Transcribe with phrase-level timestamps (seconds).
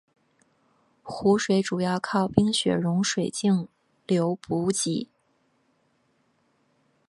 [1.03, 3.67] 湖水主要靠冰雪融水径
[4.07, 5.07] 流补给。